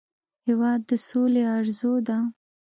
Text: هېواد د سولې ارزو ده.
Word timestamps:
هېواد 0.47 0.79
د 0.89 0.91
سولې 1.07 1.43
ارزو 1.57 1.93
ده. 2.07 2.17